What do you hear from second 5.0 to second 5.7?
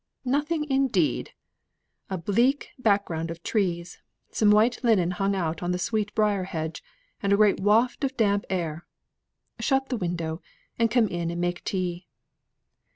hung out